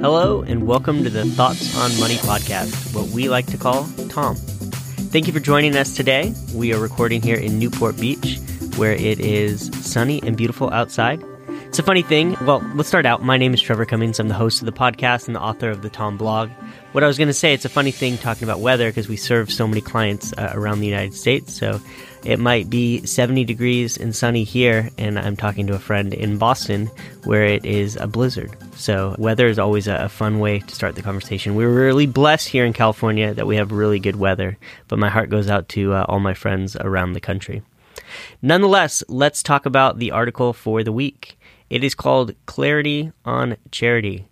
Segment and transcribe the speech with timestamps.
[0.00, 4.34] Hello, and welcome to the Thoughts on Money podcast, what we like to call Tom.
[4.36, 6.34] Thank you for joining us today.
[6.54, 8.38] We are recording here in Newport Beach,
[8.76, 11.22] where it is sunny and beautiful outside.
[11.66, 12.36] It's a funny thing.
[12.46, 13.22] Well, let's start out.
[13.22, 14.18] My name is Trevor Cummings.
[14.18, 16.50] I'm the host of the podcast and the author of the Tom blog.
[16.92, 19.16] What I was going to say, it's a funny thing talking about weather because we
[19.16, 21.54] serve so many clients uh, around the United States.
[21.54, 21.80] So
[22.24, 26.36] it might be 70 degrees and sunny here, and I'm talking to a friend in
[26.36, 26.90] Boston
[27.22, 28.56] where it is a blizzard.
[28.74, 31.54] So, weather is always a, fun way to start the conversation.
[31.54, 35.30] We're really blessed here in California that we have really good weather, but my heart
[35.30, 37.62] goes out to uh, all my friends around the country.
[38.42, 41.38] Nonetheless, let's talk about the article for the week.
[41.70, 44.26] It is called Clarity on Charity.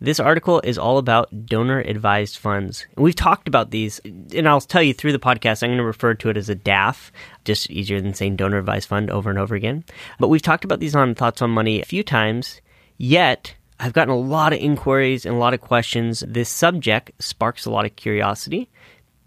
[0.00, 2.86] This article is all about donor advised funds.
[2.94, 5.84] And we've talked about these, and I'll tell you through the podcast, I'm going to
[5.84, 7.10] refer to it as a DAF,
[7.44, 9.84] just easier than saying donor advised fund over and over again.
[10.20, 12.60] But we've talked about these on Thoughts on Money a few times,
[12.96, 16.22] yet I've gotten a lot of inquiries and a lot of questions.
[16.26, 18.68] This subject sparks a lot of curiosity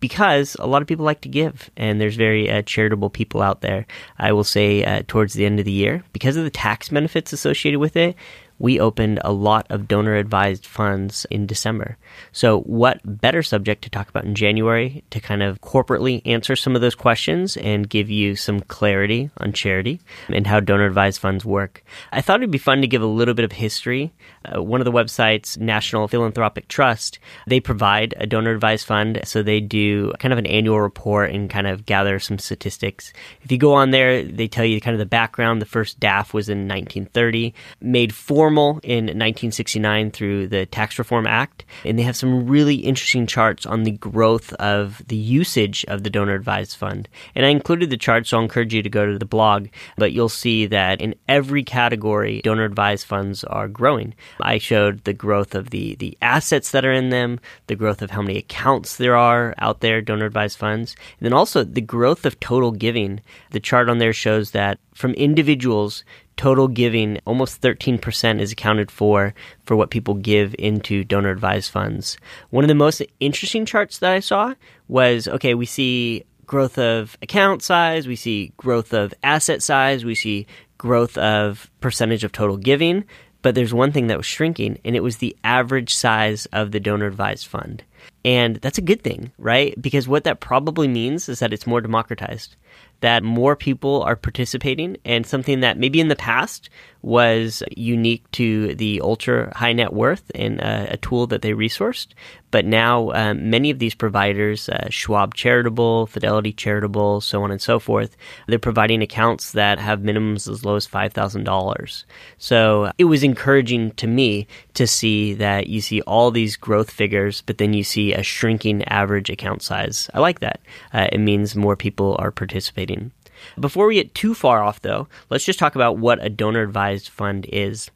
[0.01, 3.61] because a lot of people like to give, and there's very uh, charitable people out
[3.61, 3.85] there.
[4.17, 7.31] I will say uh, towards the end of the year, because of the tax benefits
[7.31, 8.15] associated with it,
[8.61, 11.97] we opened a lot of donor advised funds in December.
[12.31, 16.75] So, what better subject to talk about in January to kind of corporately answer some
[16.75, 21.43] of those questions and give you some clarity on charity and how donor advised funds
[21.43, 21.83] work?
[22.11, 24.13] I thought it'd be fun to give a little bit of history.
[24.45, 27.17] Uh, one of the websites, National Philanthropic Trust,
[27.47, 29.21] they provide a donor advised fund.
[29.23, 33.11] So, they do kind of an annual report and kind of gather some statistics.
[33.41, 35.61] If you go on there, they tell you kind of the background.
[35.61, 41.25] The first DAF was in 1930, made four formal in 1969 through the Tax Reform
[41.25, 46.03] Act, and they have some really interesting charts on the growth of the usage of
[46.03, 47.07] the donor advised fund.
[47.33, 50.11] And I included the chart, so I'll encourage you to go to the blog, but
[50.11, 54.15] you'll see that in every category, donor advised funds are growing.
[54.41, 58.11] I showed the growth of the, the assets that are in them, the growth of
[58.11, 62.25] how many accounts there are out there, donor advised funds, and then also the growth
[62.25, 63.21] of total giving.
[63.51, 66.03] The chart on there shows that from individuals
[66.41, 72.17] total giving, almost 13% is accounted for for what people give into donor advised funds.
[72.49, 74.55] One of the most interesting charts that I saw
[74.87, 80.15] was okay, we see growth of account size, we see growth of asset size, we
[80.15, 80.47] see
[80.79, 83.05] growth of percentage of total giving,
[83.43, 86.79] but there's one thing that was shrinking, and it was the average size of the
[86.79, 87.83] donor advised fund.
[88.25, 89.79] And that's a good thing, right?
[89.79, 92.55] Because what that probably means is that it's more democratized
[93.01, 96.69] that more people are participating and something that maybe in the past
[97.01, 102.07] was unique to the ultra high net worth and uh, a tool that they resourced.
[102.51, 107.61] But now um, many of these providers, uh, Schwab Charitable, Fidelity Charitable, so on and
[107.61, 108.17] so forth,
[108.47, 112.03] they're providing accounts that have minimums as low as $5,000.
[112.37, 117.41] So it was encouraging to me to see that you see all these growth figures,
[117.41, 120.09] but then you see a shrinking average account size.
[120.13, 120.59] I like that.
[120.93, 123.11] Uh, it means more people are participating.
[123.59, 127.09] Before we get too far off, though, let's just talk about what a donor advised
[127.09, 127.89] fund is.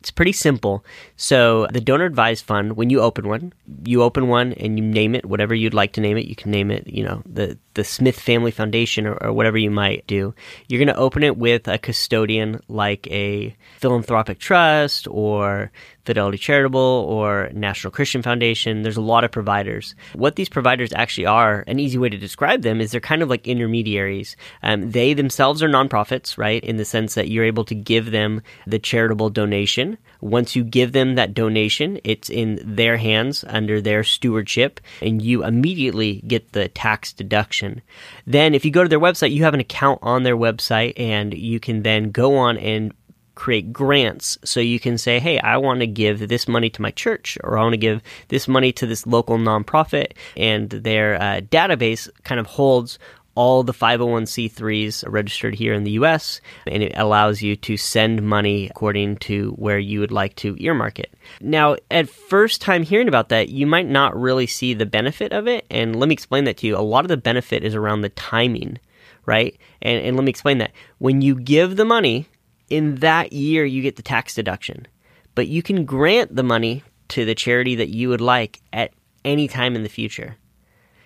[0.00, 0.82] It's pretty simple.
[1.16, 3.52] So, the donor advised fund, when you open one,
[3.84, 6.24] you open one and you name it whatever you'd like to name it.
[6.24, 9.70] You can name it, you know, the the Smith Family Foundation or, or whatever you
[9.70, 10.34] might do.
[10.68, 15.70] You're going to open it with a custodian like a philanthropic trust or
[16.10, 18.82] Fidelity Charitable or National Christian Foundation.
[18.82, 19.94] There's a lot of providers.
[20.14, 23.30] What these providers actually are, an easy way to describe them is they're kind of
[23.30, 24.34] like intermediaries.
[24.64, 26.64] Um, they themselves are nonprofits, right?
[26.64, 29.98] In the sense that you're able to give them the charitable donation.
[30.20, 35.44] Once you give them that donation, it's in their hands under their stewardship, and you
[35.44, 37.82] immediately get the tax deduction.
[38.26, 41.32] Then, if you go to their website, you have an account on their website, and
[41.32, 42.92] you can then go on and
[43.40, 44.36] create grants.
[44.44, 47.56] So you can say, hey, I want to give this money to my church, or
[47.56, 50.12] I want to give this money to this local nonprofit.
[50.36, 52.98] And their uh, database kind of holds
[53.34, 58.68] all the 501c3s registered here in the US, and it allows you to send money
[58.68, 61.10] according to where you would like to earmark it.
[61.40, 65.48] Now, at first time hearing about that, you might not really see the benefit of
[65.48, 66.76] it, and let me explain that to you.
[66.76, 68.78] A lot of the benefit is around the timing,
[69.24, 69.58] right?
[69.80, 70.72] And, and let me explain that.
[70.98, 72.26] When you give the money,
[72.70, 74.86] in that year you get the tax deduction.
[75.34, 78.92] But you can grant the money to the charity that you would like at
[79.24, 80.36] any time in the future.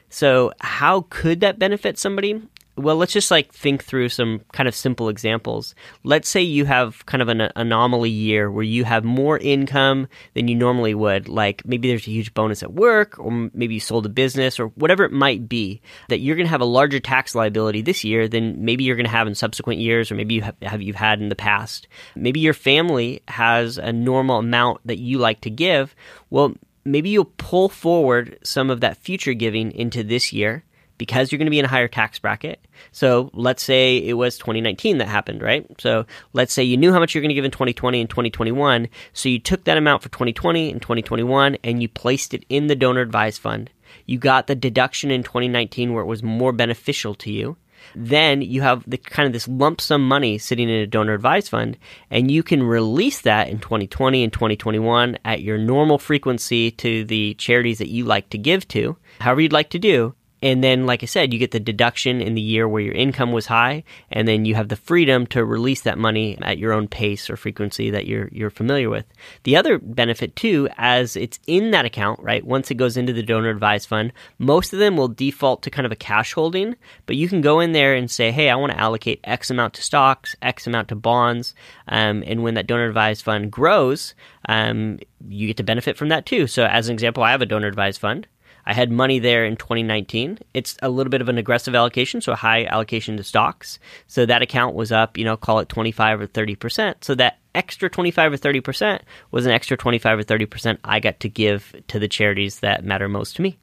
[0.08, 2.40] So, how could that benefit somebody?
[2.76, 5.76] Well, let's just like think through some kind of simple examples.
[6.02, 10.48] Let's say you have kind of an anomaly year where you have more income than
[10.48, 11.28] you normally would.
[11.28, 14.68] Like maybe there's a huge bonus at work, or maybe you sold a business, or
[14.68, 18.26] whatever it might be, that you're going to have a larger tax liability this year
[18.26, 20.96] than maybe you're going to have in subsequent years, or maybe you have, have you've
[20.96, 21.86] had in the past.
[22.16, 25.94] Maybe your family has a normal amount that you like to give.
[26.28, 26.54] Well,
[26.84, 30.64] maybe you'll pull forward some of that future giving into this year
[30.98, 32.64] because you're going to be in a higher tax bracket.
[32.92, 35.66] So let's say it was 2019 that happened, right?
[35.78, 38.88] So let's say you knew how much you're going to give in 2020 and 2021.
[39.12, 42.76] So you took that amount for 2020 and 2021 and you placed it in the
[42.76, 43.70] donor advised fund.
[44.06, 47.56] You got the deduction in 2019 where it was more beneficial to you.
[47.94, 51.50] Then you have the kind of this lump sum money sitting in a donor advised
[51.50, 51.76] fund,
[52.10, 57.34] and you can release that in 2020 and 2021 at your normal frequency to the
[57.34, 60.14] charities that you like to give to, however you'd like to do.
[60.44, 63.32] And then, like I said, you get the deduction in the year where your income
[63.32, 66.86] was high, and then you have the freedom to release that money at your own
[66.86, 69.06] pace or frequency that you're you're familiar with.
[69.44, 72.44] The other benefit too, as it's in that account, right?
[72.44, 75.86] Once it goes into the donor advised fund, most of them will default to kind
[75.86, 76.76] of a cash holding,
[77.06, 79.72] but you can go in there and say, hey, I want to allocate X amount
[79.74, 81.54] to stocks, X amount to bonds,
[81.88, 84.14] um, and when that donor advised fund grows,
[84.46, 86.46] um, you get to benefit from that too.
[86.46, 88.26] So, as an example, I have a donor advised fund.
[88.66, 90.38] I had money there in 2019.
[90.54, 93.78] It's a little bit of an aggressive allocation, so a high allocation to stocks.
[94.06, 97.04] So that account was up, you know, call it 25 or 30%.
[97.04, 99.00] So that extra 25 or 30%
[99.30, 103.08] was an extra 25 or 30% I got to give to the charities that matter
[103.08, 103.58] most to me.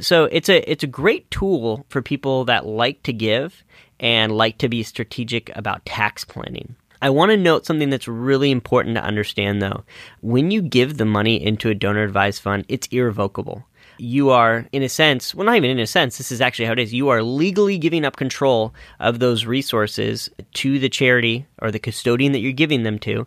[0.00, 3.62] So it's a it's a great tool for people that like to give
[4.00, 6.76] and like to be strategic about tax planning.
[7.02, 9.84] I want to note something that's really important to understand though.
[10.22, 13.66] When you give the money into a donor advised fund, it's irrevocable
[13.98, 16.72] you are, in a sense, well, not even in a sense, this is actually how
[16.72, 16.92] it is.
[16.92, 22.32] You are legally giving up control of those resources to the charity or the custodian
[22.32, 23.26] that you're giving them to.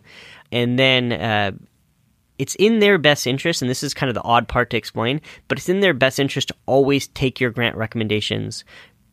[0.52, 1.52] And then uh,
[2.38, 5.20] it's in their best interest, and this is kind of the odd part to explain,
[5.48, 8.64] but it's in their best interest to always take your grant recommendations.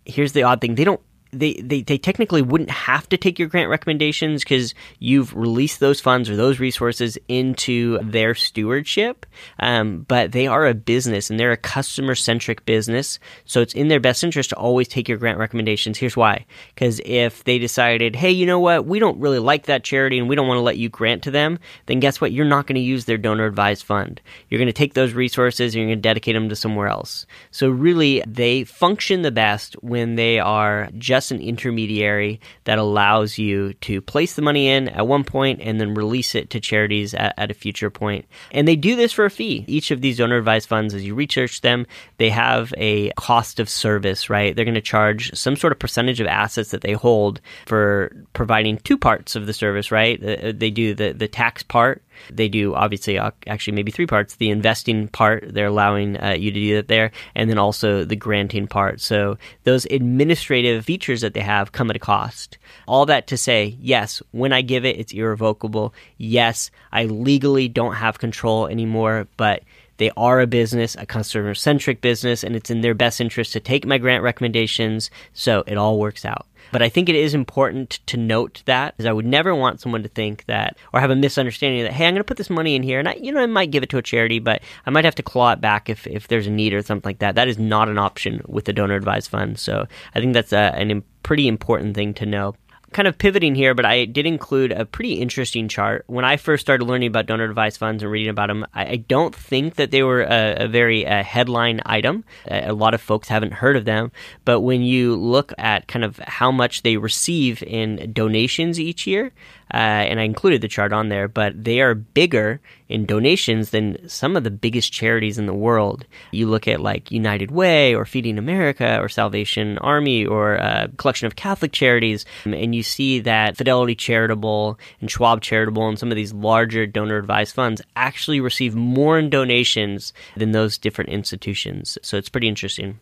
[0.06, 1.02] Here's the odd thing they don't
[1.32, 6.00] they, they, they technically wouldn't have to take your grant recommendations because you've released those
[6.00, 9.26] funds or those resources into their stewardship.
[9.60, 13.20] Um, but they are a business and they're a customer centric business.
[13.46, 15.98] So it's in their best interest to always take your grant recommendations.
[15.98, 16.46] Here's why.
[16.74, 20.30] Because if they decided, hey, you know what, we don't really like that charity and
[20.30, 22.32] we don't want to let you grant to them, then guess what?
[22.32, 24.22] You're not going to use their donor advised fund.
[24.50, 27.26] You're going to take those resources and you're going to dedicate them to somewhere else.
[27.52, 33.40] So really, they function the best when they are just just an intermediary that allows
[33.40, 37.16] you to place the money in at one point and then release it to charities
[37.16, 38.24] at, at a future point.
[38.52, 39.66] And they do this for a fee.
[39.68, 41.88] Each of these donor advised funds, as you research them,
[42.18, 44.56] they have a cost of service, right?
[44.56, 48.78] They're going to charge some sort of percentage of assets that they hold for providing
[48.78, 50.24] two parts of the service, right?
[50.24, 54.36] Uh, they do the, the tax part they do obviously uh, actually maybe three parts.
[54.36, 58.16] The investing part, they're allowing uh, you to do that there, and then also the
[58.16, 59.02] granting part.
[59.02, 62.58] So those administrative features that they have come at a cost.
[62.88, 65.94] All that to say, yes, when I give it, it's irrevocable.
[66.18, 69.64] Yes, I legally don't have control anymore, but
[69.98, 73.60] they are a business, a customer centric business, and it's in their best interest to
[73.60, 75.10] take my grant recommendations.
[75.34, 76.46] So it all works out.
[76.72, 80.04] But I think it is important to note that, because I would never want someone
[80.04, 82.76] to think that or have a misunderstanding that, hey, I'm going to put this money
[82.76, 84.90] in here, and I, you know, I might give it to a charity, but I
[84.90, 87.36] might have to claw it back if, if there's a need or something like that.
[87.36, 89.60] That is not an option with the donor advised fund.
[89.60, 92.56] So I think that's a, an pretty important thing to know
[92.98, 96.04] kind of pivoting here, but I did include a pretty interesting chart.
[96.08, 98.96] When I first started learning about donor advised funds and reading about them, I, I
[98.96, 102.24] don't think that they were a, a very a headline item.
[102.50, 104.12] A, a, lot of folks haven't heard of them,
[104.46, 109.32] but when you look at kind of how much they receive in donations each year,
[109.74, 114.08] uh, and I included the chart on there, but they are bigger in donations than
[114.08, 116.06] some of the biggest charities in the world.
[116.32, 121.28] You look at like United Way or Feeding America or Salvation Army or a collection
[121.28, 126.16] of Catholic charities, and you see that Fidelity Charitable and Schwab Charitable and some of
[126.16, 131.98] these larger donor advised funds actually receive more in donations than those different institutions.
[132.02, 133.00] So it's pretty interesting.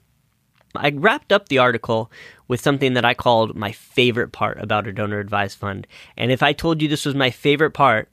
[0.77, 2.11] I wrapped up the article
[2.47, 5.87] with something that I called my favorite part about a donor advised fund.
[6.17, 8.09] And if I told you this was my favorite part,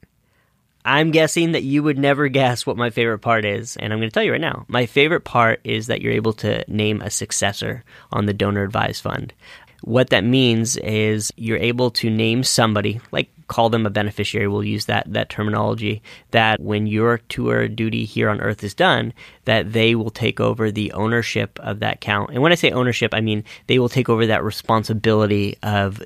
[0.85, 3.77] I'm guessing that you would never guess what my favorite part is.
[3.77, 4.65] And I'm going to tell you right now.
[4.67, 9.01] My favorite part is that you're able to name a successor on the donor advised
[9.01, 9.33] fund.
[9.81, 14.47] What that means is you're able to name somebody, like call them a beneficiary.
[14.47, 16.01] We'll use that that terminology.
[16.31, 19.13] That when your tour duty here on Earth is done,
[19.45, 22.31] that they will take over the ownership of that count.
[22.31, 26.01] And when I say ownership, I mean they will take over that responsibility of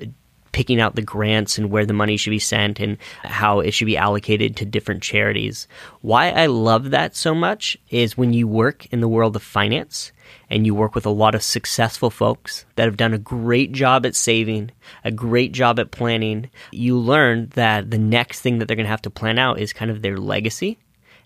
[0.52, 3.86] picking out the grants and where the money should be sent and how it should
[3.86, 5.68] be allocated to different charities.
[6.02, 10.12] Why I love that so much is when you work in the world of finance
[10.50, 14.06] and you work with a lot of successful folks that have done a great job
[14.06, 14.70] at saving,
[15.04, 18.90] a great job at planning, you learn that the next thing that they're going to
[18.90, 20.78] have to plan out is kind of their legacy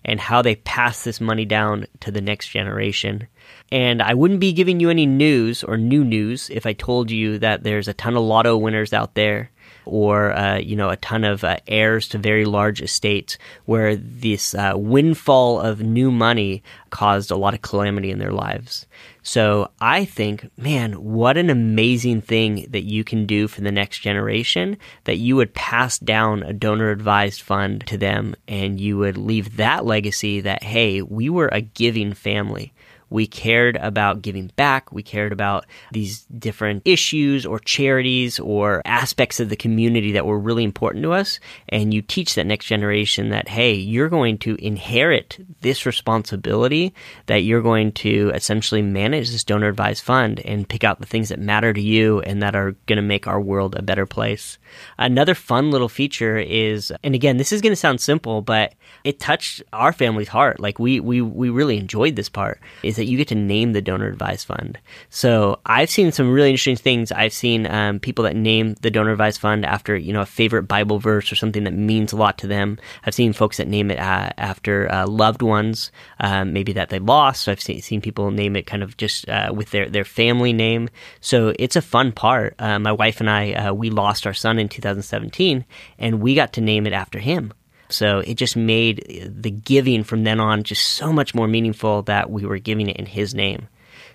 [0.05, 3.27] and how they pass this money down to the next generation.
[3.71, 7.39] And I wouldn't be giving you any news or new news if I told you
[7.39, 9.49] that there's a ton of lotto winners out there
[9.85, 14.55] or uh, you know a ton of uh, heirs to very large estates where this
[14.55, 18.85] uh, windfall of new money caused a lot of calamity in their lives.
[19.25, 23.99] So I think, man, what an amazing thing that you can do for the next
[23.99, 29.17] generation that you would pass down a donor advised fund to them and you would
[29.17, 32.73] leave that legacy that, hey, we were a giving family.
[33.13, 34.91] We cared about giving back.
[34.91, 40.39] We cared about these different issues or charities or aspects of the community that were
[40.39, 41.39] really important to us.
[41.69, 46.91] And you teach that next generation that, hey, you're going to inherit this responsibility,
[47.27, 51.29] that you're going to essentially manage this donor advised fund and pick out the things
[51.29, 54.57] that matter to you and that are going to make our world a better place.
[54.97, 59.19] Another fun little feature is, and again, this is going to sound simple, but it
[59.19, 60.59] touched our family's heart.
[60.59, 63.73] Like we, we, we really enjoyed this part is that that you get to name
[63.73, 64.79] the donor advised fund.
[65.09, 67.11] So I've seen some really interesting things.
[67.11, 70.63] I've seen um, people that name the donor advised fund after you know a favorite
[70.63, 72.79] Bible verse or something that means a lot to them.
[73.05, 75.91] I've seen folks that name it uh, after uh, loved ones,
[76.21, 77.43] um, maybe that they lost.
[77.43, 80.53] So I've seen, seen people name it kind of just uh, with their their family
[80.53, 80.89] name.
[81.19, 82.55] So it's a fun part.
[82.57, 85.65] Uh, my wife and I uh, we lost our son in 2017,
[85.99, 87.51] and we got to name it after him.
[87.93, 92.29] So it just made the giving from then on just so much more meaningful that
[92.29, 93.67] we were giving it in his name.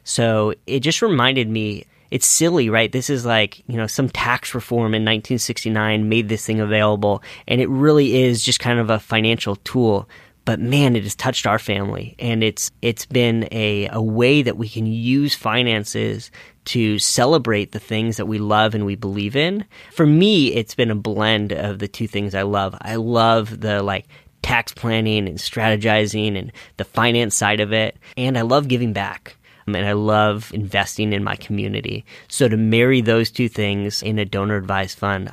[0.05, 2.91] So it just reminded me it's silly, right?
[2.91, 7.61] This is like, you know, some tax reform in 1969 made this thing available, and
[7.61, 10.09] it really is just kind of a financial tool
[10.49, 14.57] but man, it has touched our family, and it's it's been a, a way that
[14.57, 16.31] we can use finances
[16.65, 19.67] to celebrate the things that we love and we believe in.
[19.93, 22.75] For me, it's been a blend of the two things I love.
[22.81, 24.07] I love the like
[24.41, 29.37] tax planning and strategizing and the finance side of it, and I love giving back
[29.67, 32.07] um, and I love investing in my community.
[32.29, 35.31] So to marry those two things in a donor advised fund,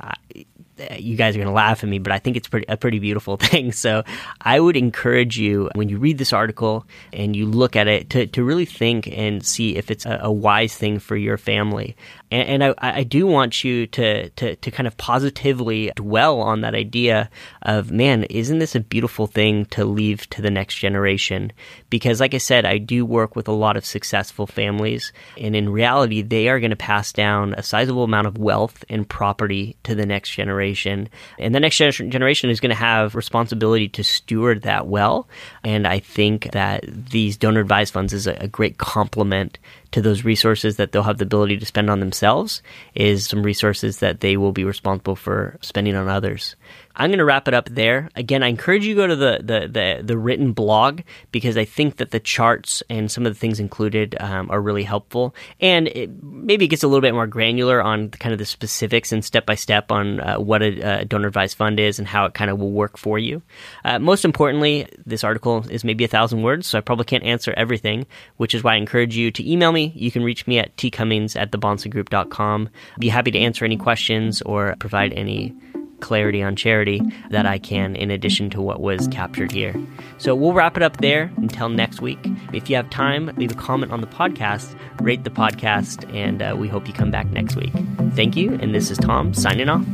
[0.98, 2.98] you guys are going to laugh at me, but I think it's pretty, a pretty
[2.98, 3.72] beautiful thing.
[3.72, 4.04] So
[4.40, 8.26] I would encourage you when you read this article and you look at it to,
[8.28, 11.96] to really think and see if it's a, a wise thing for your family.
[12.30, 16.62] And, and I, I, do want you to, to, to kind of positively dwell on
[16.62, 17.30] that idea
[17.62, 21.52] of, man, isn't this a beautiful thing to leave to the next generation?
[21.88, 25.68] Because, like I said, I do work with a lot of successful families, and in
[25.68, 29.94] reality, they are going to pass down a sizable amount of wealth and property to
[29.94, 31.08] the next generation.
[31.38, 35.28] And the next generation is going to have responsibility to steward that well.
[35.62, 39.58] And I think that these donor advised funds is a, a great complement
[39.96, 42.60] to those resources that they'll have the ability to spend on themselves
[42.94, 46.54] is some resources that they will be responsible for spending on others.
[46.96, 48.08] I'm going to wrap it up there.
[48.16, 51.66] Again, I encourage you to go to the, the, the, the, written blog because I
[51.66, 55.34] think that the charts and some of the things included um, are really helpful.
[55.60, 59.12] And it, maybe it gets a little bit more granular on kind of the specifics
[59.12, 62.24] and step by step on uh, what a, a, donor advised fund is and how
[62.24, 63.42] it kind of will work for you.
[63.84, 67.52] Uh, most importantly, this article is maybe a thousand words, so I probably can't answer
[67.56, 68.06] everything,
[68.38, 69.92] which is why I encourage you to email me.
[69.94, 72.70] You can reach me at tcummings at thebahnsengroup.com.
[72.98, 75.54] Be happy to answer any questions or provide any
[76.00, 77.00] clarity on charity
[77.30, 79.74] that I can in addition to what was captured here.
[80.18, 82.18] So we'll wrap it up there until next week.
[82.52, 86.54] If you have time, leave a comment on the podcast, rate the podcast, and uh,
[86.58, 87.72] we hope you come back next week.
[88.14, 89.84] Thank you, and this is Tom signing off.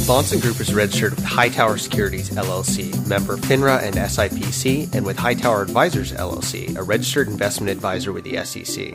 [0.00, 5.18] The Bahnsen Group is registered with Hightower Securities LLC, member FINRA and SIPC, and with
[5.18, 8.94] Hightower Advisors LLC, a registered investment advisor with the SEC.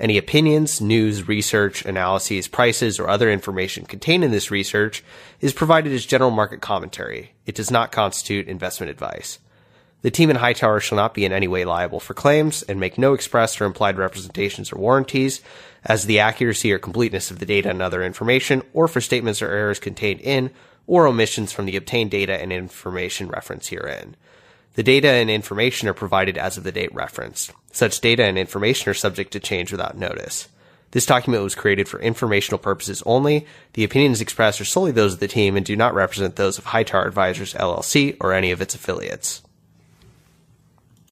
[0.00, 5.02] Any opinions, news, research, analyses, prices, or other information contained in this research
[5.40, 7.32] is provided as general market commentary.
[7.46, 9.40] It does not constitute investment advice.
[10.02, 12.98] The team in Hightower shall not be in any way liable for claims and make
[12.98, 15.40] no express or implied representations or warranties
[15.84, 19.50] as the accuracy or completeness of the data and other information, or for statements or
[19.50, 20.50] errors contained in
[20.86, 24.14] or omissions from the obtained data and information referenced herein.
[24.78, 27.50] The data and information are provided as of the date referenced.
[27.72, 30.46] Such data and information are subject to change without notice.
[30.92, 33.44] This document was created for informational purposes only.
[33.72, 36.66] The opinions expressed are solely those of the team and do not represent those of
[36.66, 39.42] Hightower Advisors LLC or any of its affiliates.